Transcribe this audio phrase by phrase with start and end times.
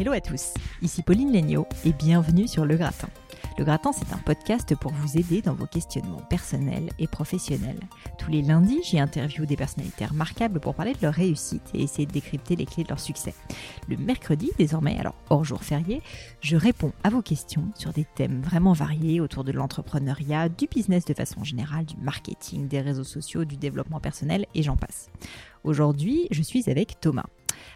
[0.00, 3.08] Hello à tous, ici Pauline Legnaud et bienvenue sur Le Gratin.
[3.58, 7.80] Le Gratin, c'est un podcast pour vous aider dans vos questionnements personnels et professionnels.
[8.16, 12.06] Tous les lundis, j'y interview des personnalités remarquables pour parler de leur réussite et essayer
[12.06, 13.34] de décrypter les clés de leur succès.
[13.88, 16.00] Le mercredi, désormais, alors hors jour férié,
[16.40, 21.06] je réponds à vos questions sur des thèmes vraiment variés autour de l'entrepreneuriat, du business
[21.06, 25.10] de façon générale, du marketing, des réseaux sociaux, du développement personnel et j'en passe.
[25.64, 27.26] Aujourd'hui, je suis avec Thomas.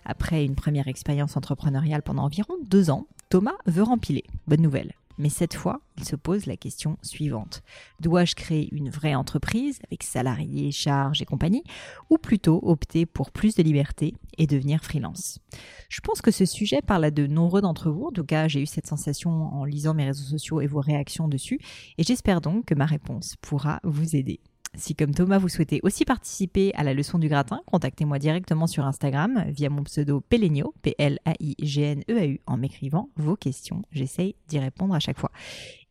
[0.05, 4.24] Après une première expérience entrepreneuriale pendant environ deux ans, Thomas veut rempiler.
[4.47, 4.92] Bonne nouvelle.
[5.19, 7.62] Mais cette fois, il se pose la question suivante.
[8.00, 11.64] Dois-je créer une vraie entreprise avec salariés, charges et compagnie
[12.11, 15.39] ou plutôt opter pour plus de liberté et devenir freelance?
[15.89, 18.06] Je pense que ce sujet parle à de nombreux d'entre vous.
[18.06, 21.28] En tout cas, j'ai eu cette sensation en lisant mes réseaux sociaux et vos réactions
[21.28, 21.61] dessus
[21.98, 24.41] et j'espère donc que ma réponse pourra vous aider.
[24.74, 28.86] Si comme Thomas, vous souhaitez aussi participer à la leçon du gratin, contactez-moi directement sur
[28.86, 33.82] Instagram via mon pseudo Pelenio, P-L-A-I-G-N-E-A-U, en m'écrivant vos questions.
[33.92, 35.30] J'essaye d'y répondre à chaque fois.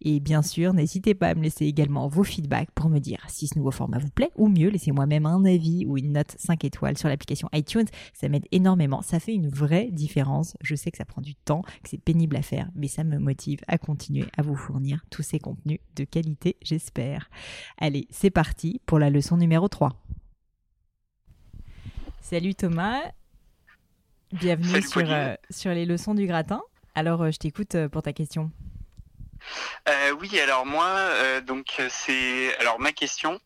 [0.01, 3.47] Et bien sûr, n'hésitez pas à me laisser également vos feedbacks pour me dire si
[3.47, 6.65] ce nouveau format vous plaît, ou mieux, laissez-moi même un avis ou une note 5
[6.65, 7.85] étoiles sur l'application iTunes.
[8.13, 10.57] Ça m'aide énormément, ça fait une vraie différence.
[10.61, 13.19] Je sais que ça prend du temps, que c'est pénible à faire, mais ça me
[13.19, 17.29] motive à continuer à vous fournir tous ces contenus de qualité, j'espère.
[17.77, 19.93] Allez, c'est parti pour la leçon numéro 3.
[22.21, 23.01] Salut Thomas,
[24.31, 26.61] bienvenue sur, euh, sur les leçons du gratin.
[26.95, 28.51] Alors, euh, je t'écoute euh, pour ta question.
[29.89, 33.39] Euh, oui, alors moi, euh, donc c'est alors ma question.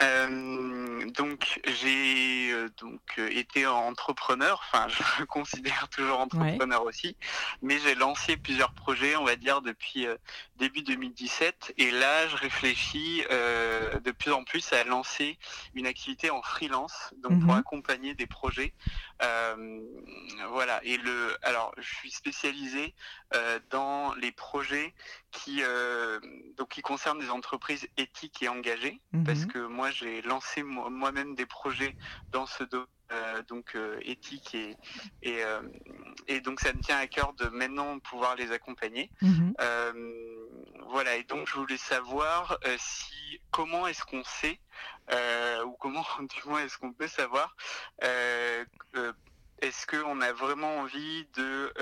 [0.00, 7.16] Euh, donc j'ai euh, donc euh, été entrepreneur, enfin je me considère toujours entrepreneur aussi,
[7.60, 10.16] mais j'ai lancé plusieurs projets, on va dire depuis euh,
[10.56, 15.38] début 2017, et là je réfléchis de plus en plus à lancer
[15.74, 17.58] une activité en freelance, donc pour Mhm.
[17.58, 18.72] accompagner des projets.
[20.48, 22.94] Voilà, et le alors je suis spécialisé
[23.70, 24.94] dans les projets
[25.30, 25.62] qui
[26.56, 29.46] donc qui concernent des entreprises éthiques et engagées parce Mhm.
[29.52, 31.96] que moi j'ai lancé moi- moi-même des projets
[32.30, 34.74] dans ce domaine euh, donc euh, éthique et
[35.22, 35.60] et, euh,
[36.28, 39.10] et donc ça me tient à cœur de maintenant pouvoir les accompagner.
[39.20, 39.54] Mhm.
[40.88, 44.58] Voilà et donc je voulais savoir si comment est-ce qu'on sait
[45.66, 47.54] ou comment du moins est-ce qu'on peut savoir
[49.60, 51.72] est-ce qu'on a vraiment envie de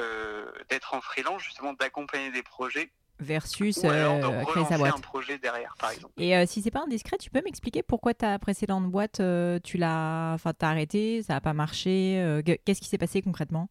[0.68, 4.94] d'être en freelance justement d'accompagner des projets Versus euh, créer sa boîte.
[4.96, 6.14] un projet derrière par exemple.
[6.18, 9.76] Et euh, si c'est pas indiscret, tu peux m'expliquer pourquoi ta précédente boîte, euh, tu
[9.76, 12.40] l'as, enfin, t'as arrêté, ça n'a pas marché.
[12.46, 13.68] que- Qu'est-ce qui s'est passé concrètement?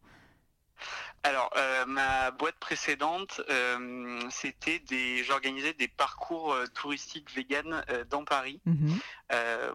[1.22, 8.04] Alors, euh, ma boîte précédente, euh, c'était des, j'organisais des parcours euh, touristiques véganes euh,
[8.08, 8.98] dans Paris, Mhm.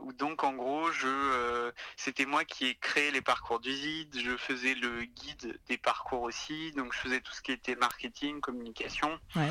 [0.02, 4.36] où donc en gros, je, c'était moi qui ai créé les parcours de visite, je
[4.38, 9.18] faisais le guide des parcours aussi, donc je faisais tout ce qui était marketing, communication,
[9.36, 9.50] Ouais.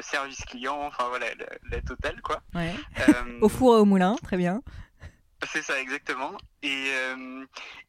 [0.00, 2.40] service client, enfin voilà, la, la totale quoi.
[2.54, 2.74] Ouais.
[3.42, 4.62] Au four et au moulin, très bien.
[5.52, 6.32] c'est ça, exactement.
[6.62, 7.44] Et, euh,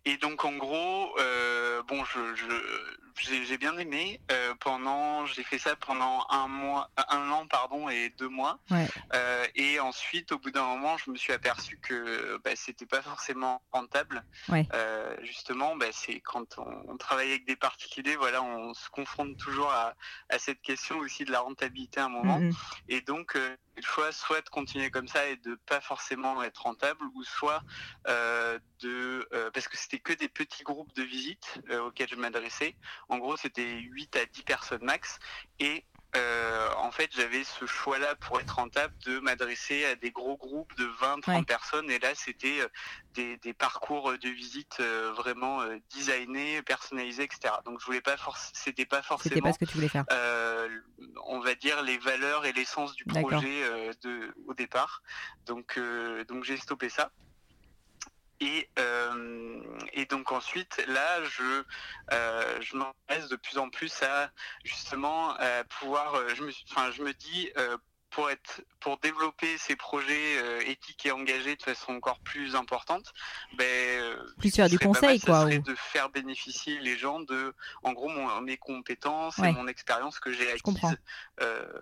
[0.06, 2.88] et donc en gros, euh, bon, je, je-
[3.44, 4.20] j'ai bien aimé.
[4.32, 8.60] euh, pendant, j'ai fait ça pendant un mois, un an pardon et deux mois.
[8.72, 8.88] Ouais.
[9.56, 13.62] Et ensuite, au bout d'un moment, je me suis aperçu que bah, c'était pas forcément
[13.72, 14.24] rentable.
[14.50, 14.66] Ouais.
[15.22, 19.72] Justement, bah, c'est quand on, on travaille avec des particuliers, voilà, on se confronte toujours
[19.72, 19.94] à,
[20.30, 22.40] à cette question aussi de la rentabilité à un moment.
[22.40, 22.54] Mhm.
[22.88, 23.38] Et donc,
[23.78, 27.64] il faut soit de continuer comme ça et de pas forcément être rentable, ou soit
[28.08, 32.16] euh, de euh, parce que c'était que des petits groupes de visite euh, auxquels je
[32.16, 32.76] m'adressais.
[33.10, 35.20] En gros, c'était 8 à 10 personnes max.
[35.60, 35.86] Et
[36.18, 40.76] euh, en fait, j'avais ce choix-là pour être rentable de m'adresser à des gros groupes
[40.76, 41.90] de 20, 30 personnes.
[41.90, 42.60] Et là, c'était
[43.14, 45.62] des, des, parcours de visite vraiment
[45.96, 47.54] designés, personnalisés, etc.
[47.64, 49.42] Donc, je voulais pas forcément, c'était pas forcément.
[49.42, 50.04] Pas ce que tu voulais faire.
[51.28, 53.64] on va dire les valeurs et l'essence du projet
[54.04, 55.02] de, au départ.
[55.46, 55.80] Donc,
[56.28, 57.10] donc j'ai stoppé ça.
[58.42, 59.62] Et, euh,
[59.94, 61.64] et, donc ensuite, là, je,
[62.12, 64.32] euh, je m'intéresse de plus en plus à
[64.64, 65.36] justement
[65.80, 66.16] pouvoir.
[66.16, 67.78] Euh, je me, enfin, je me dis euh,
[68.10, 73.14] pour être, pour développer ces projets euh, éthiques et engagés de façon encore plus importante,
[73.58, 75.42] ben, plus faire du conseil, quoi.
[75.42, 77.54] Serait de faire bénéficier les gens de,
[77.84, 80.98] en gros, mon, mes compétences et mon expérience que j'ai acquise,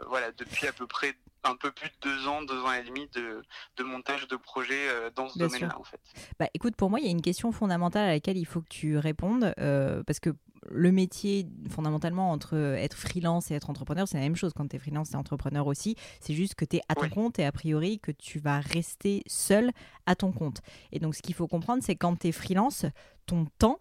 [0.08, 3.07] voilà, depuis à peu près un peu plus de deux ans, deux ans et demi
[3.13, 3.41] de,
[3.77, 6.00] de montage de projet euh, dans ce domaine-là, en fait.
[6.39, 8.69] Bah, écoute, pour moi, il y a une question fondamentale à laquelle il faut que
[8.69, 10.31] tu répondes, euh, parce que
[10.69, 14.51] le métier, fondamentalement, entre être freelance et être entrepreneur, c'est la même chose.
[14.53, 17.39] Quand tu es freelance et entrepreneur aussi, c'est juste que tu es à ton compte
[17.39, 19.71] et a priori que tu vas rester seul
[20.06, 20.62] à ton compte.
[20.91, 22.86] Et donc, ce qu'il faut comprendre, c'est quand tu es freelance,
[23.25, 23.80] ton temps,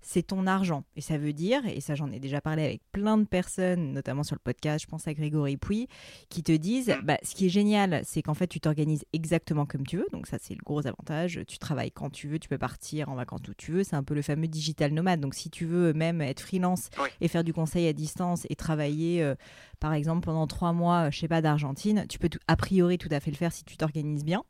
[0.00, 0.84] c'est ton argent.
[0.96, 4.22] Et ça veut dire, et ça j'en ai déjà parlé avec plein de personnes, notamment
[4.22, 5.88] sur le podcast, je pense à Grégory Pouy,
[6.28, 7.04] qui te disent, mm.
[7.04, 10.26] bah, ce qui est génial, c'est qu'en fait tu t'organises exactement comme tu veux, donc
[10.26, 13.40] ça c'est le gros avantage, tu travailles quand tu veux, tu peux partir en vacances
[13.48, 16.20] où tu veux, c'est un peu le fameux digital nomade, donc si tu veux même
[16.20, 16.90] être freelance
[17.20, 19.34] et faire du conseil à distance et travailler euh,
[19.80, 23.20] par exemple pendant trois mois, je sais pas, d'Argentine, tu peux a priori tout à
[23.20, 24.44] fait le faire si tu t'organises bien.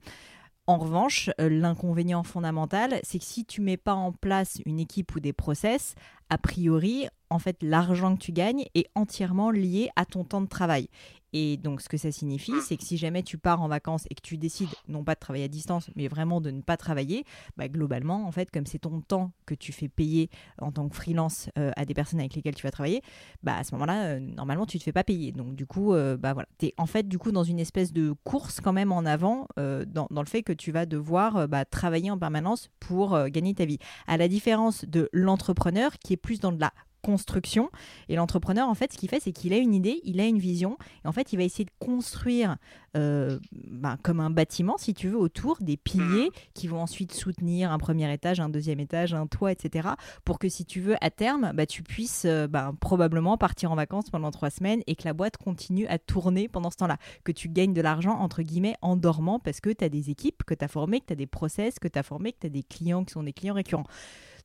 [0.69, 5.15] En revanche, euh, l'inconvénient fondamental, c'est que si tu mets pas en place une équipe
[5.15, 5.94] ou des process,
[6.29, 10.47] a priori, en fait, l'argent que tu gagnes est entièrement lié à ton temps de
[10.47, 10.91] travail.
[11.33, 12.61] Et donc, ce que ça signifie, mm.
[12.61, 15.21] c'est que si jamais tu pars en vacances et que tu décides non pas de
[15.21, 17.25] travailler à distance, mais vraiment de ne pas travailler,
[17.57, 20.31] bah, globalement, en fait, comme c'est ton temps que tu fais payer
[20.61, 23.03] en tant que freelance euh, à des personnes avec lesquelles tu vas travailler,
[23.43, 25.33] bah, à ce moment-là, euh, normalement, tu ne te fais pas payer.
[25.33, 26.49] Donc, du coup, euh, bah, voilà.
[26.59, 29.47] tu es en fait, du coup, dans une espèce de course quand même en avant
[29.57, 33.65] dans, dans, le fait que tu vas devoir bah, travailler en permanence pour gagner ta
[33.65, 33.79] vie.
[34.07, 36.73] À la différence de l'entrepreneur qui est plus dans de la
[37.08, 37.70] construction.
[38.10, 40.38] Et l'entrepreneur, en fait, ce qu'il fait, c'est qu'il a une idée, il a une
[40.38, 42.58] vision, et en fait, il va essayer de construire
[42.99, 46.50] euh, ben, comme un bâtiment, si tu veux, autour des piliers mmh.
[46.52, 49.88] qui vont ensuite soutenir un premier étage, un deuxième étage, un toit, etc.
[50.26, 53.75] Pour que, si tu veux, à terme, bah, tu puisses euh, ben, probablement partir en
[53.75, 56.99] vacances pendant trois semaines et que la boîte continue à tourner pendant ce temps-là.
[57.25, 60.44] Que tu gagnes de l'argent, entre guillemets, en dormant parce que tu as des équipes
[60.44, 62.46] que tu as formées, que tu as des process, que tu as formés, que tu
[62.49, 63.87] as des clients qui sont des clients récurrents.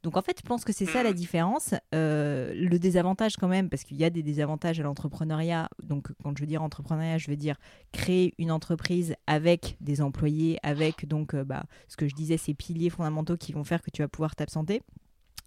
[0.04, 1.74] Donc en fait, je pense que c'est ça la différence.
[1.96, 5.70] Euh, le désavantage quand même, parce qu'il y a des désavantages à l'entrepreneuriat.
[5.82, 7.56] Donc quand je veux dire entrepreneuriat, je veux dire
[7.94, 12.54] créer une entreprise avec des employés, avec donc euh, bah, ce que je disais, ces
[12.54, 14.82] piliers fondamentaux qui vont faire que tu vas pouvoir t'absenter.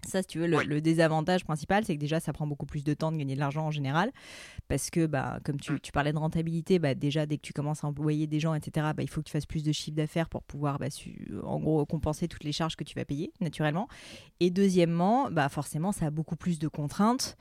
[0.06, 2.94] Ça, si tu veux, le, désavantage principal, c'est que déjà, ça prend beaucoup plus de
[2.94, 4.12] temps de gagner de l'argent en général.
[4.68, 5.80] Parce que, bah, comme tu, mm.
[5.80, 8.88] tu parlais de rentabilité, bah, déjà, dès que tu commences à employer des gens, etc.,
[8.96, 10.86] bah, il faut que tu fasses plus de chiffre d'affaires pour pouvoir, bah,
[11.44, 13.88] en gros, compenser toutes les charges que tu vas payer, naturellement.
[14.40, 17.36] Et deuxièmement, bah, forcément, ça a beaucoup plus de contraintes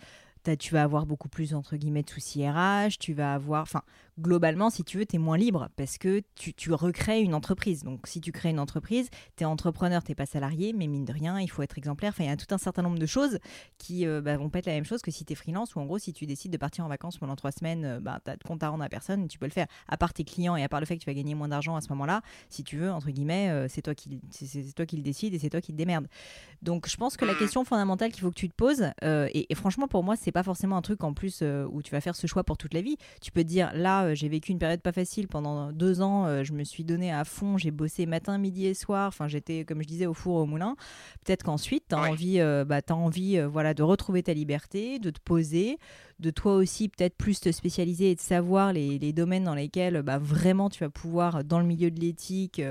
[0.54, 3.82] tu vas avoir beaucoup plus entre guillemets de soucis RH, tu vas avoir, enfin
[4.20, 7.84] globalement, si tu veux, tu es moins libre parce que tu, tu, recrées une entreprise.
[7.84, 11.12] Donc, si tu crées une entreprise, tu es entrepreneur, tu pas salarié, mais mine de
[11.12, 12.12] rien, il faut être exemplaire.
[12.12, 13.40] Enfin, il y a tout un certain nombre de choses
[13.78, 15.80] qui euh, bah, vont pas être la même chose que si tu es freelance ou
[15.80, 18.32] en gros, si tu décides de partir en vacances pendant trois semaines, euh, bah, tu
[18.32, 19.68] as de compte à rendre à personne, tu peux le faire.
[19.90, 21.76] À part tes clients et à part le fait que tu vas gagner moins d'argent
[21.76, 24.96] à ce moment-là, si tu veux, entre guillemets, euh, c'est toi, qui, c'est, toi qui
[24.96, 26.08] le décide et c'est toi qui te démerdes.
[26.62, 27.38] Donc, je pense que la mmh.
[27.38, 30.44] question fondamentale qu'il faut que tu te poses, et, et, franchement, pour moi, c'est pas
[30.44, 32.98] forcément un truc en plus où tu vas faire ce choix pour toute la vie.
[33.22, 36.26] Tu peux te dire, là, j'ai vécu une période pas facile pendant deux ans.
[36.26, 37.58] Euh, je me suis donné à fond.
[37.58, 39.08] J'ai bossé matin, midi et soir.
[39.08, 40.76] Enfin, j'étais, comme je disais, au four, au moulin.
[41.24, 45.00] Peut-être qu'ensuite, tu as envie, euh, bah, as envie euh, voilà, de retrouver ta liberté,
[45.00, 45.78] de te poser,
[46.20, 50.02] de toi aussi peut-être plus te spécialiser et de savoir les, les domaines dans lesquels
[50.02, 52.62] bah, vraiment tu vas pouvoir, dans le milieu de l'éthique,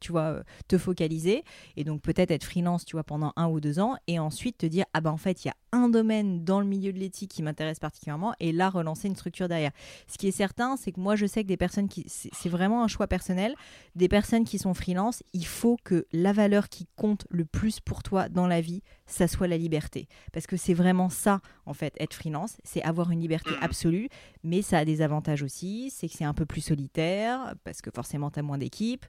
[0.00, 1.44] tu vois, te focaliser.
[1.76, 3.96] Et donc peut-être être freelance, tu vois, pendant un ou deux ans.
[4.06, 6.66] Et ensuite te dire, ah ben en fait, il y a un domaine dans le
[6.66, 8.34] milieu de l'éthique qui m'intéresse particulièrement.
[8.40, 9.72] Et là, relancer une structure derrière.
[10.08, 12.04] Ce qui est certain, c'est que moi, je sais que des personnes qui.
[12.08, 13.54] C'est vraiment un choix personnel.
[13.94, 18.02] Des personnes qui sont freelance, il faut que la valeur qui compte le plus pour
[18.02, 20.08] toi dans la vie, ça soit la liberté.
[20.32, 22.56] Parce que c'est vraiment ça, en fait, être freelance.
[22.64, 23.62] C'est avoir une liberté mmh.
[23.62, 24.08] absolue.
[24.44, 25.92] Mais ça a des avantages aussi.
[25.94, 29.06] C'est que c'est un peu plus solitaire, parce que forcément, tu as moins d'équipe.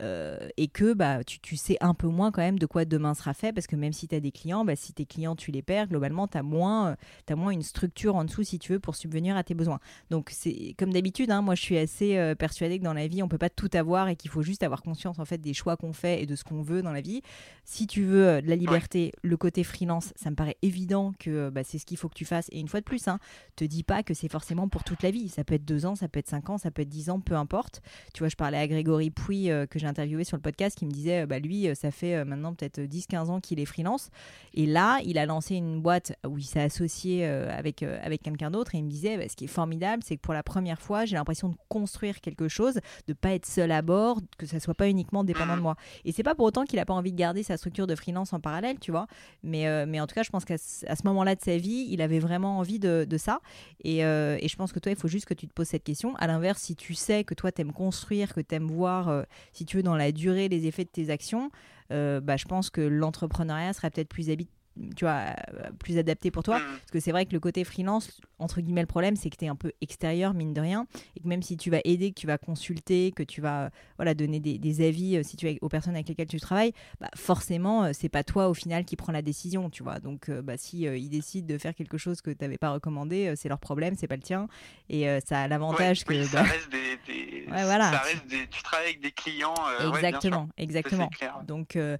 [0.00, 3.14] Euh, et que bah, tu, tu, sais un peu moins quand même de quoi demain
[3.14, 5.52] sera fait, parce que même si tu as des clients, bah, si tes clients, tu
[5.52, 6.96] les perds, globalement, tu as, moins,
[7.28, 9.78] as moins une structure en dessous, si tu veux, pour subvenir à tes besoins.
[10.10, 13.22] Donc, c'est comme d'habitude, hein, moi, je suis assez euh, persuadée que dans la vie,
[13.22, 15.76] on peut pas tout avoir et qu'il faut juste avoir conscience, en fait, des choix
[15.76, 17.22] qu'on fait et de ce qu'on veut dans la vie.
[17.64, 21.50] Si tu veux euh, de la liberté, le côté freelance, ça me paraît évident que
[21.50, 22.48] bah, c'est ce qu'il faut que tu fasses.
[22.50, 23.18] Et une fois de plus, hein,
[23.56, 25.28] te dis pas que c'est forcément pour toute la vie.
[25.28, 27.20] Ça peut être deux ans, ça peut être cinq ans, ça peut être dix ans,
[27.20, 27.82] peu importe.
[28.14, 30.86] Tu vois, je parlais à Grégory Pouy euh, que j'ai interviewé sur le podcast qui
[30.86, 34.08] me disait, bah lui, ça fait maintenant peut-être 10-15 ans qu'il est freelance.
[34.54, 38.74] Et là, il a lancé une boîte où il s'est associé avec, avec quelqu'un d'autre
[38.74, 41.04] et il me disait, bah, ce qui est formidable, c'est que pour la première fois,
[41.04, 44.72] j'ai l'impression de construire quelque chose, de pas être seul à bord, que ça soit
[44.72, 45.76] pas uniquement dépendant de moi.
[46.06, 48.32] Et c'est pas pour autant qu'il a pas envie de garder sa structure de freelance
[48.32, 49.06] en parallèle, tu vois.
[49.42, 52.00] Mais, euh, mais en tout cas, je pense qu'à ce moment-là de sa vie, il
[52.02, 53.40] avait vraiment envie de, ça.
[53.82, 55.84] Et, euh, et, je pense que toi, il faut juste que tu te poses cette
[55.84, 56.14] question.
[56.16, 59.22] À l'inverse, si tu sais que toi, tu aimes construire, que tu aimes voir, euh,
[59.52, 61.50] si tu veux, dans la durée, les effets de tes actions,
[61.90, 64.63] bah, je pense que l'entrepreneuriat serait peut-être plus habituel
[64.96, 66.58] tu vois, euh, plus adapté pour toi.
[66.58, 66.62] Mm.
[66.62, 69.44] Parce que c'est vrai que le côté freelance, entre guillemets, le problème, c'est que tu
[69.44, 70.86] es un peu extérieur, mine de rien.
[71.16, 74.14] Et que même si tu vas aider, que tu vas consulter, que tu vas voilà,
[74.14, 77.84] donner des, avis euh, si tu es aux personnes avec lesquelles tu travailles, bah, forcément,
[77.84, 80.00] euh, c'est pas toi au final qui prends la décision, tu vois.
[80.00, 83.48] Donc, bah, si ils décident de faire quelque chose que tu n'avais pas recommandé, c'est
[83.48, 84.48] leur problème, c'est pas le tien.
[84.88, 86.32] Et ça a l'avantage que.
[86.32, 87.44] bah reste des.
[87.48, 87.92] voilà.
[87.92, 88.46] ça reste des...
[88.48, 89.54] Tu travailles avec des clients.
[89.80, 91.08] exactement, exactement.
[91.46, 91.76] Donc.
[91.76, 91.96] Mm.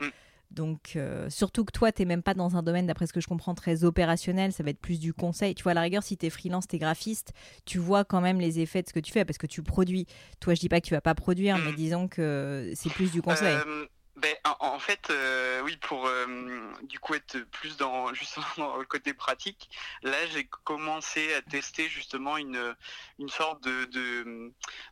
[0.54, 3.20] Donc, euh, surtout que toi, tu n'es même pas dans un domaine, d'après ce que
[3.20, 4.52] je comprends, très opérationnel.
[4.52, 5.54] Ça va être plus du conseil.
[5.54, 7.32] Tu vois, à la rigueur, si tu es freelance, tu es graphiste,
[7.66, 10.06] tu vois quand même les effets de ce que tu fais parce que tu produis.
[10.40, 11.76] Toi, je dis pas que tu vas pas produire, mais mm.
[11.76, 13.54] disons que c'est plus du conseil.
[13.54, 16.08] Euh, ben, en, fait, euh, oui, pour
[16.84, 19.68] du coup être plus dans justement dans le côté pratique,
[20.02, 22.74] là j'ai commencé à tester justement une,
[23.18, 23.84] une sorte de,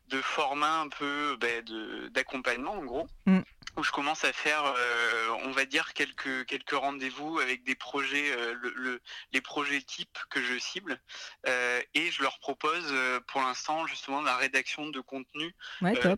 [0.09, 1.65] de, format un peu ben,
[2.11, 3.07] d'accompagnement en gros.
[3.27, 3.43] Mm
[3.77, 8.31] où je commence à faire, euh, on va dire quelques quelques rendez-vous avec des projets,
[8.37, 9.01] euh, le,
[9.33, 11.01] les projets types que je cible,
[11.49, 12.95] euh, et je leur propose
[13.29, 15.55] pour l'instant justement la rédaction de contenu,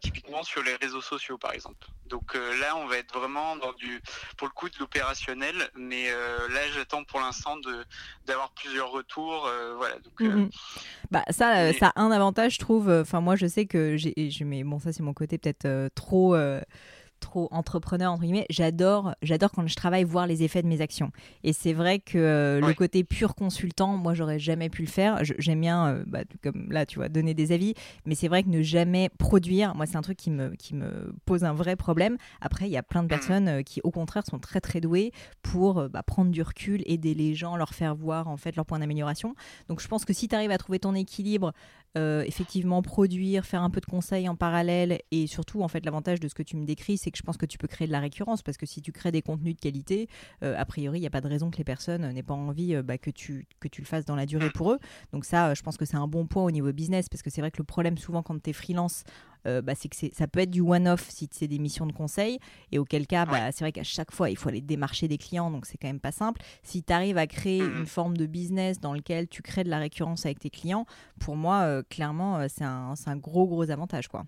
[0.01, 1.87] typiquement sur les réseaux sociaux par exemple.
[2.07, 4.01] Donc là, on va être vraiment dans du,
[4.37, 7.57] pour le coup, de l'opérationnel, mais là, j'attends pour l'instant
[8.27, 9.99] d'avoir plusieurs retours, voilà.
[10.01, 10.51] Donc, mmh
[11.11, 12.91] bah ça, ça a un avantage, je trouve.
[12.91, 16.35] Enfin, moi, je sais que j'ai, mais bon, ça c'est mon côté peut-être trop
[17.25, 21.11] trop entrepreneur entre guillemets, j'adore j'adore quand je travaille voir les effets de mes actions.
[21.43, 25.21] Et c'est vrai que euh, le côté pur consultant, moi j'aurais jamais pu le faire.
[25.23, 28.49] J'aime bien euh, bah, comme là tu vois donner des avis, mais c'est vrai que
[28.49, 32.19] ne jamais produire, moi c'est un truc qui me qui me pose un vrai problème.
[32.41, 33.09] Après il y a plein de mmh.
[33.09, 35.13] personnes euh, qui au contraire sont très très douées
[35.43, 38.79] pour bah, prendre du recul, aider les gens, leur faire voir en fait leur point
[38.79, 39.35] d'amélioration.
[39.69, 41.53] Donc je pense que si tu arrives à trouver ton équilibre
[41.97, 44.99] effectivement produire, faire un peu de conseils en parallèle.
[45.11, 47.37] Et surtout en fait l'avantage de ce que tu me décris c'est que je pense
[47.37, 48.43] que tu peux créer de la récurrence.
[48.43, 50.09] Parce que si tu crées des contenus de qualité,
[50.43, 52.75] euh, a priori, il n'y a pas de raison que les personnes n'aient pas envie
[52.75, 54.79] euh, bah, que, tu, que tu le fasses dans la durée pour eux.
[55.13, 57.09] Donc ça, euh, je pense que c'est un bon point au niveau business.
[57.09, 59.05] Parce que c'est vrai que le problème souvent quand tu es freelance,
[59.45, 62.39] bah, c'est que ça peut être du one-off si c'est des missions de conseil.
[62.73, 65.51] Et auquel cas, bah, c'est vrai qu'à chaque fois, il faut aller démarcher des clients,
[65.51, 66.41] donc c'est quand même pas simple.
[66.63, 69.71] Si tu arrives à créer mmh une forme de business dans lequel tu crées de
[69.71, 70.87] la récurrence avec tes clients,
[71.19, 74.09] pour moi, clairement, c'est un, un, gros, gros avantage.
[74.09, 74.25] quoi.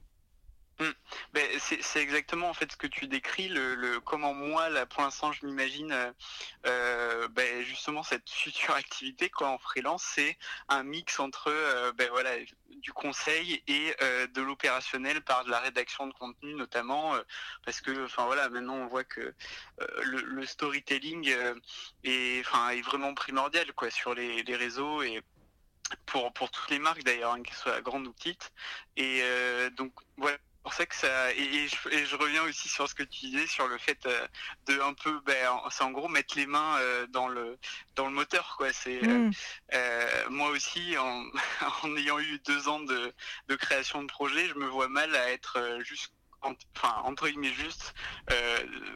[0.79, 0.91] Mm.
[1.33, 5.33] Ben, c'est exactement en fait ce que tu décris, le, comment moi là pour l'instant
[5.33, 6.13] je m'imagine euh,
[6.67, 10.37] euh, ben, justement cette future activité quoi en freelance, c'est
[10.69, 12.33] un mix entre euh, ben, voilà
[12.69, 13.95] du conseil et
[14.35, 17.15] de l'opérationnel par de la rédaction de contenu notamment
[17.65, 19.35] parce que enfin voilà maintenant on voit que
[20.03, 21.35] le, storytelling
[22.05, 25.23] est enfin est vraiment primordial quoi sur les, les réseaux et
[26.05, 28.53] pour, pour toutes les marques d'ailleurs, hein, qu'elles soient grandes ou petites.
[28.97, 29.23] Et
[29.77, 30.37] donc voilà,
[30.67, 33.79] pour ça que ça et, je, reviens aussi sur ce que tu disais sur le
[33.79, 34.27] fait euh,
[34.67, 37.57] de un peu ben, c'est en gros mettre les mains euh, dans le
[37.95, 40.31] dans le moteur quoi c'est euh, mm.
[40.31, 41.23] moi aussi en,
[41.85, 43.13] en, ayant eu deux ans de,
[43.47, 47.95] de création de projet je me vois mal à être juste enfin entre guillemets juste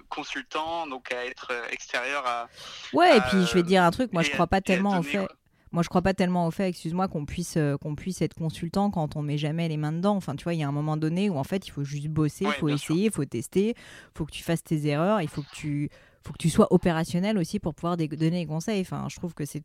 [0.09, 2.49] consultant donc à être extérieur à
[2.95, 5.29] ouais et puis je vais dire un truc moi je crois pas tellement en fait
[5.73, 8.91] moi, je crois pas tellement au fait, excuse-moi, qu'on puisse, euh, qu'on puisse être consultant
[8.91, 10.17] quand on met jamais les mains dedans.
[10.17, 12.09] Enfin, tu vois, il y a un moment donné où en fait, il faut juste
[12.09, 15.29] bosser, il faut essayer, il faut tester, il faut que tu fasses tes erreurs, il
[15.29, 15.89] faut que tu,
[16.23, 18.81] faut que tu sois opérationnel aussi pour pouvoir donner des conseils.
[18.81, 19.63] Enfin, je trouve que c'est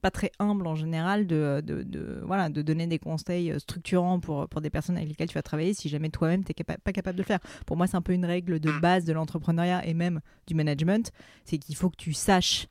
[0.00, 4.20] pas très humble en général de, de, de, voilà, de donner des conseils euh, structurants
[4.20, 6.92] pour, pour des personnes avec lesquelles tu vas travailler si jamais toi-même tu n'es pas
[6.92, 7.40] capable de le faire.
[7.66, 11.10] Pour moi, c'est un peu une règle de base de l'entrepreneuriat et même du management,
[11.44, 12.68] c'est qu'il faut que tu saches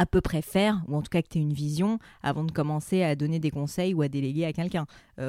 [0.00, 2.50] à peu près faire, ou en tout cas que tu aies une vision, avant de
[2.52, 4.86] commencer à donner des conseils ou à déléguer à quelqu'un.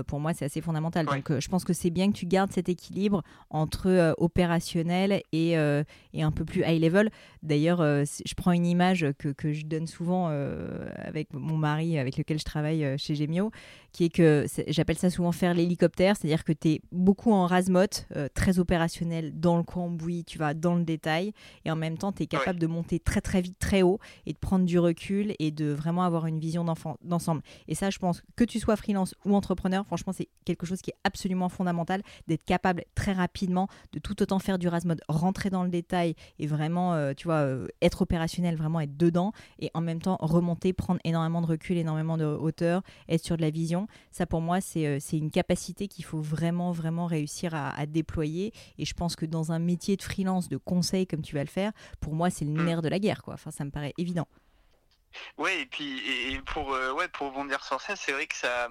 [0.07, 1.05] pour moi, c'est assez fondamental.
[1.05, 5.51] Donc, je pense que c'est bien que tu gardes cet équilibre entre opérationnel et,
[6.13, 7.11] et, un peu plus high level.
[7.43, 10.27] D'ailleurs, je prends une image que, que je donne souvent
[10.95, 13.51] avec mon mari, avec lequel je travaille chez Gemio,
[13.91, 18.07] qui est que j'appelle ça souvent faire l'hélicoptère, c'est-à-dire que tu es beaucoup en rasmote,
[18.33, 21.33] très opérationnel, dans le cambouis, tu vas dans le détail,
[21.65, 24.31] et en même temps, tu es capable de monter très très vite, très haut, et
[24.31, 26.65] de prendre du recul et de vraiment avoir une vision
[27.01, 27.41] d'ensemble.
[27.67, 30.91] Et ça, je pense que tu sois freelance ou entrepreneur, franchement, c'est quelque chose qui
[30.91, 35.63] est absolument fondamental, d'être capable très rapidement de tout autant faire du rasmode, rentrer dans
[35.63, 39.81] le détail et vraiment, euh, tu vois, euh, être opérationnel, vraiment être dedans, et en
[39.81, 43.87] même temps remonter, prendre énormément de recul, énormément de hauteur, être sur de la vision.
[44.11, 48.53] Ça, pour moi, c'est euh, une capacité qu'il faut vraiment, vraiment réussir à, à déployer.
[48.77, 51.49] Et je pense que dans un métier de freelance, de conseil comme tu vas le
[51.49, 53.33] faire, pour moi, c'est le nerf de la guerre, quoi.
[53.35, 54.27] Enfin, ça me paraît évident.
[55.37, 58.69] Ouais, et puis et pour euh, ouais pour rebondir sur ça, c'est vrai que ça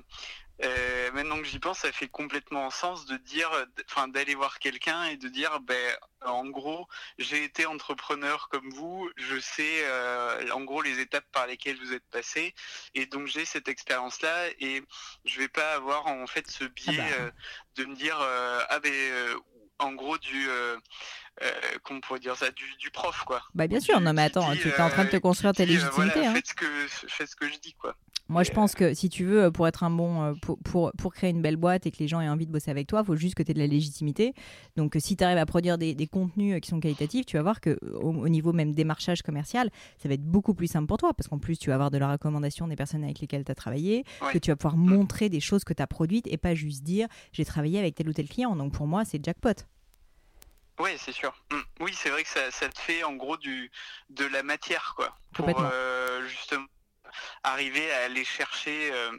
[0.63, 3.51] euh, maintenant que j'y pense, ça fait complètement sens de dire,
[3.87, 6.87] enfin d'aller voir quelqu'un et de dire, ben en gros,
[7.19, 11.95] j'ai été entrepreneur comme vous, je sais euh, en gros les étapes par lesquelles vous
[11.95, 12.55] êtes passé,
[12.95, 14.83] et donc j'ai cette expérience-là et
[15.25, 17.31] je vais pas avoir en fait ce biais ah bah.
[17.77, 19.41] de me dire ah ben
[19.79, 20.47] en gros du
[21.43, 21.51] euh,
[21.83, 23.43] comment pourrait dire ça, du, prof, quoi.
[23.55, 25.65] Bah bien sûr, non mais attends, tu es en train de te euh, construire ta
[25.65, 26.27] légitimité.
[26.27, 26.35] Hein.
[26.35, 26.67] faites, ce que,
[27.27, 27.95] ce que je dis, quoi.
[28.31, 31.13] Moi, je pense que si tu veux, pour être un bon, euh, pour, pour, pour,
[31.13, 33.07] créer une belle boîte et que les gens aient envie de bosser avec toi, il
[33.07, 34.35] faut juste que tu aies de la légitimité.
[34.77, 37.61] Donc, si tu arrives à produire des, des, contenus qui sont qualitatifs, tu vas voir
[37.61, 39.69] que au, niveau même démarchage commercial,
[39.99, 41.99] ça va être beaucoup plus simple pour toi parce qu'en plus, tu vas avoir de
[41.99, 44.89] la recommandation des personnes avec lesquelles tu as travaillé, que tu vas pouvoir mm.
[44.89, 48.09] montrer des choses que tu as produites et pas juste dire j'ai travaillé avec tel
[48.09, 48.55] ou tel client.
[48.55, 49.67] Donc, pour moi, c'est jackpot.
[50.81, 51.33] Oui, c'est sûr.
[51.53, 51.61] Mm.
[51.81, 53.71] Oui, c'est vrai que ça, ça, te fait en gros du
[54.09, 55.15] de la matière, quoi.
[55.35, 56.67] Pour euh, justement
[57.43, 59.11] arriver à aller chercher euh,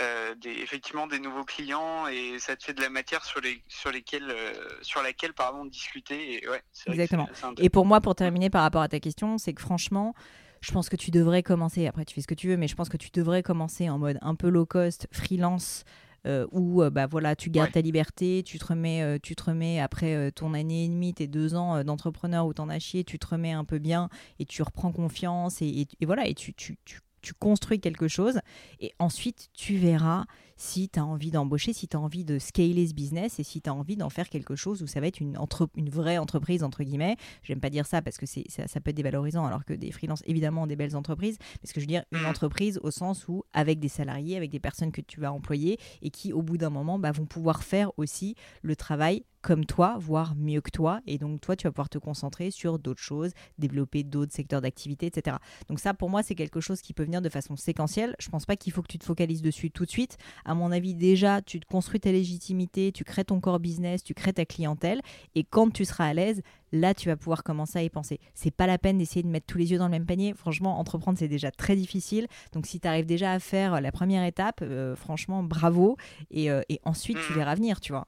[0.00, 3.62] euh, des, effectivement des nouveaux clients et ça te fait de la matière sur les
[3.68, 4.34] sur lesquels
[4.82, 8.88] sur laquelle pardon discuter et ouais, exactement et pour moi pour terminer par rapport à
[8.88, 10.14] ta question c'est que franchement
[10.62, 12.74] je pense que tu devrais commencer après tu fais ce que tu veux mais je
[12.74, 15.84] pense que tu devrais commencer en mode un peu low cost freelance
[16.28, 19.44] euh, où euh, bah, voilà, tu gardes ta liberté, tu te remets, euh, tu te
[19.44, 23.18] remets après ton année et demie, tes deux ans d'entrepreneur où t'en as chié, tu
[23.18, 24.08] te remets un peu bien
[24.38, 28.40] et tu reprends confiance et, voilà, et tu, tu, tu, tu construis quelque chose.
[28.80, 30.24] Et ensuite tu verras
[30.58, 33.62] si tu as envie d'embaucher, si tu as envie de scaler ce business et si
[33.62, 36.18] tu as envie d'en faire quelque chose où ça va être une, entre, une vraie
[36.18, 37.16] entreprise, entre guillemets.
[37.44, 39.92] J'aime pas dire ça parce que c'est, ça, ça, peut être dévalorisant alors que des
[39.92, 41.38] freelances, évidemment, ont des belles entreprises.
[41.62, 44.50] Mais ce que je veux dire, une entreprise au sens où, avec des salariés, avec
[44.50, 47.62] des personnes que tu vas employer et qui, au bout d'un moment, bah, vont pouvoir
[47.62, 51.00] faire aussi le travail comme toi, voire mieux que toi.
[51.06, 55.06] Et donc, toi, tu vas pouvoir te concentrer sur d'autres choses, développer d'autres secteurs d'activité,
[55.06, 55.36] etc.
[55.68, 58.14] Donc, ça, pour moi, c'est quelque chose qui peut venir de façon séquentielle.
[58.18, 60.18] Je pense pas qu'il faut que tu te focalises dessus tout de suite.
[60.48, 64.14] À mon avis, déjà, tu te construis ta légitimité, tu crées ton core business, tu
[64.14, 65.02] crées ta clientèle.
[65.34, 66.40] Et quand tu seras à l'aise,
[66.72, 68.18] là, tu vas pouvoir commencer à y penser.
[68.32, 70.32] C'est pas la peine d'essayer de mettre tous les yeux dans le même panier.
[70.32, 72.28] Franchement, entreprendre, c'est déjà très difficile.
[72.52, 75.98] Donc, si tu arrives déjà à faire la première étape, euh, franchement, bravo.
[76.30, 77.36] Et, euh, et ensuite, tu mmh.
[77.36, 78.06] verras venir, tu vois.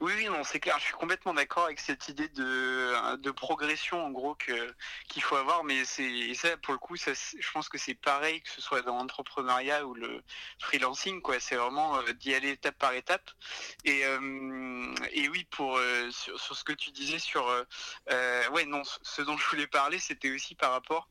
[0.00, 0.78] Oui, oui, non, c'est clair.
[0.78, 5.64] Je suis complètement d'accord avec cette idée de, de progression, en gros, qu'il faut avoir.
[5.64, 8.96] Mais c'est ça, pour le coup, je pense que c'est pareil que ce soit dans
[8.96, 10.22] l'entrepreneuriat ou le
[10.58, 11.20] freelancing.
[11.40, 13.30] C'est vraiment euh, d'y aller étape par étape.
[13.84, 14.94] Et, euh,
[15.30, 17.46] oui, pour euh, sur, ce que tu disais sur,
[18.52, 21.08] ouais, non, ce dont je voulais parler, c'était aussi par rapport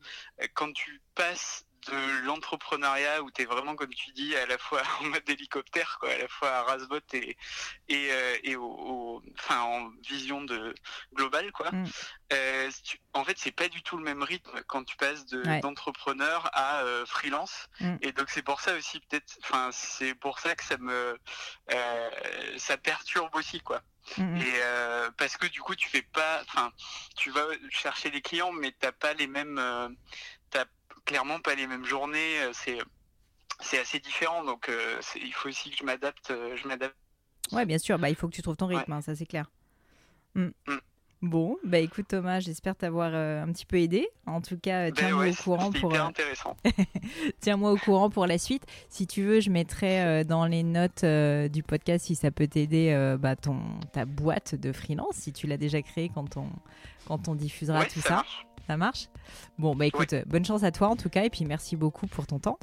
[0.53, 4.81] quand tu passes de l'entrepreneuriat où tu es vraiment, comme tu dis, à la fois
[5.01, 7.37] en mode hélicoptère, quoi, à la fois à rasbot et,
[7.89, 10.73] et, euh, et au, enfin, en vision de
[11.13, 11.51] globale.
[11.51, 11.71] Quoi.
[11.71, 11.85] Mm.
[12.33, 12.71] Euh,
[13.13, 17.05] en fait, c'est pas du tout le même rythme quand tu passes d'entrepreneur à euh,
[17.05, 17.67] freelance.
[17.79, 17.95] Mm.
[18.01, 21.17] Et donc, c'est pour ça aussi, peut-être, enfin, c'est pour ça que ça me,
[22.57, 23.81] ça perturbe aussi, quoi.
[24.17, 24.61] Mm, et
[25.17, 26.71] parce que du coup tu fais pas enfin
[27.15, 29.59] tu vas chercher des clients mais t'as pas les mêmes
[31.05, 32.39] clairement pas les mêmes journées.
[32.41, 32.77] Euh, c'est
[33.61, 36.31] c'est assez différent, donc euh, il faut aussi que je m'adapte.
[36.31, 36.95] Euh, je m'adapte.
[37.53, 37.97] Ouais, bien sûr.
[37.97, 39.49] Bah, il faut que tu trouves ton rythme, hein, ça c'est clair.
[40.33, 40.47] Mm.
[40.67, 40.77] Mm.
[41.21, 44.07] Bon, bah écoute Thomas, j'espère t'avoir un petit peu aidé.
[44.27, 45.95] En tout cas, ben tiens-moi au courant pour.
[45.95, 46.55] intéressant.
[47.39, 48.63] tiens-moi au courant pour la suite.
[48.89, 53.35] Si tu veux, je mettrai dans les notes du podcast si ça peut t'aider bah,
[53.35, 53.59] ton
[53.93, 56.49] ta boîte de freelance si tu l'as déjà créée quand on
[57.07, 58.23] quand on diffusera tout ça.
[58.23, 58.25] Ça
[58.77, 59.07] marche
[59.57, 62.27] Bon, bah écoute, bonne chance à toi en tout cas, et puis merci beaucoup pour
[62.27, 62.59] ton temps.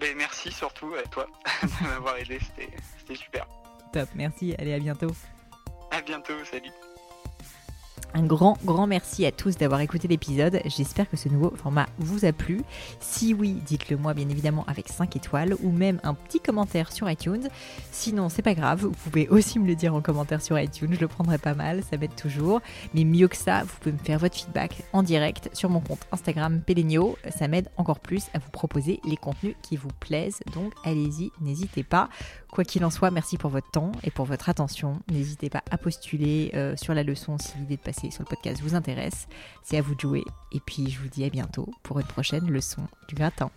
[0.00, 1.26] Ben, merci surtout à toi
[1.62, 2.38] de m'avoir aidé,
[2.98, 3.46] c'était super.
[3.92, 5.10] Top, merci, allez à bientôt.
[5.90, 6.70] À bientôt, salut.
[8.14, 10.60] Un grand, grand merci à tous d'avoir écouté l'épisode.
[10.64, 12.62] J'espère que ce nouveau format vous a plu.
[13.00, 17.08] Si oui, dites-le moi bien évidemment avec 5 étoiles ou même un petit commentaire sur
[17.10, 17.48] iTunes.
[17.92, 21.00] Sinon, c'est pas grave, vous pouvez aussi me le dire en commentaire sur iTunes, je
[21.00, 22.60] le prendrai pas mal, ça m'aide toujours.
[22.94, 26.06] Mais mieux que ça, vous pouvez me faire votre feedback en direct sur mon compte
[26.10, 27.16] Instagram Pelenio.
[27.36, 30.40] Ça m'aide encore plus à vous proposer les contenus qui vous plaisent.
[30.54, 32.08] Donc allez-y, n'hésitez pas.
[32.50, 35.00] Quoi qu'il en soit, merci pour votre temps et pour votre attention.
[35.10, 38.60] N'hésitez pas à postuler euh, sur la leçon si l'idée de passer sur le podcast
[38.62, 39.28] vous intéresse.
[39.62, 40.24] C'est à vous de jouer.
[40.52, 43.50] Et puis je vous dis à bientôt pour une prochaine leçon du gratin.